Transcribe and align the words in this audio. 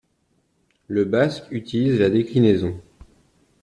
Le 0.87 1.05
basque 1.05 1.43
utilise 1.51 1.99
la 1.99 2.09
déclinaison. 2.09 2.81